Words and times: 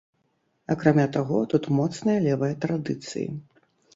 Акрамя 0.75 1.05
таго, 1.17 1.41
тут 1.51 1.69
моцныя 1.79 2.23
левыя 2.27 2.57
традыцыі. 2.63 3.29